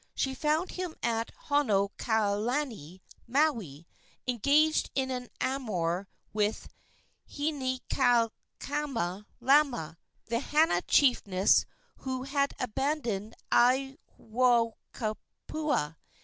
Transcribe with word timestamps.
She 0.15 0.33
found 0.33 0.71
him 0.71 0.95
at 1.03 1.31
Honokalani, 1.49 3.01
Maui, 3.27 3.87
engaged 4.27 4.89
in 4.95 5.11
an 5.11 5.29
amour 5.39 6.07
with 6.33 6.69
Hinaikamalama, 7.29 9.97
the 10.25 10.39
Hana 10.39 10.81
chiefess 10.87 11.65
who 11.97 12.23
had 12.23 12.55
abandoned 12.59 13.35
Aiwohikupua. 13.51 15.97